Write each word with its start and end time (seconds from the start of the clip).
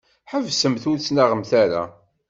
Ḥebsemt 0.31 0.83
ur 0.89 0.97
ttnaɣemt 0.99 1.51
ara. 1.63 1.83